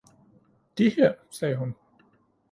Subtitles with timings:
[0.77, 1.75] "De her, sagde hun."